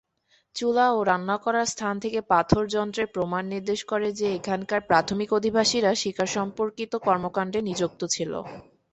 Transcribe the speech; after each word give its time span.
চুলা 0.55 0.85
ও 0.91 1.09
রান্না 1.09 1.35
করার 1.37 1.67
স্থান 1.73 1.95
থেকে 2.03 2.19
পাথর 2.31 2.63
যন্ত্রের 2.75 3.07
প্রমান 3.07 3.43
নির্দেশ 3.53 3.79
করে 3.85 4.07
যে 4.19 4.27
এখানকার 4.37 4.81
প্রাথমিক 4.89 5.29
অধিবাসীরা 5.33 5.91
শিকার 6.01 6.29
সম্পর্কিত 6.37 6.91
কর্মকাণ্ডে 7.07 7.59
নিযুক্ত 7.67 8.01
ছিল। 8.15 8.31